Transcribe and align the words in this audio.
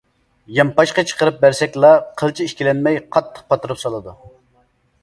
يانپاشقا 0.59 1.03
چىقىپ 1.11 1.37
بەرسەكلا 1.43 1.91
قىلچە 2.23 2.49
ئىككىلەنمەي 2.49 2.99
قاتتىق 3.17 3.47
پاتۇرۇپ 3.53 3.85
سالىدۇ. 3.85 4.19